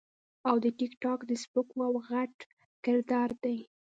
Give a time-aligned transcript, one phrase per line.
[0.47, 2.35] او د ټک ټاک د سپکو هم غټ
[2.85, 3.55] کردار دے-